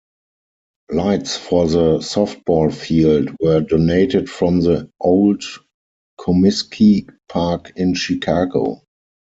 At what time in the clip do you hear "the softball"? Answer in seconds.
1.67-2.73